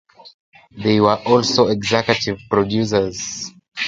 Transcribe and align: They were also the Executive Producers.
They 0.75 0.99
were 0.99 1.17
also 1.27 1.67
the 1.67 1.73
Executive 1.73 2.39
Producers. 2.49 3.51